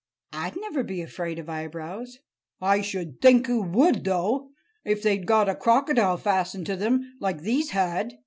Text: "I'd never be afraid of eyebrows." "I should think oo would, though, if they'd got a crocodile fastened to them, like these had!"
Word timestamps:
"I'd 0.33 0.57
never 0.59 0.81
be 0.81 1.03
afraid 1.03 1.37
of 1.37 1.47
eyebrows." 1.47 2.17
"I 2.59 2.81
should 2.81 3.21
think 3.21 3.47
oo 3.47 3.61
would, 3.61 4.03
though, 4.03 4.49
if 4.83 5.03
they'd 5.03 5.27
got 5.27 5.47
a 5.47 5.53
crocodile 5.53 6.17
fastened 6.17 6.65
to 6.65 6.75
them, 6.75 7.13
like 7.19 7.41
these 7.41 7.69
had!" 7.69 8.15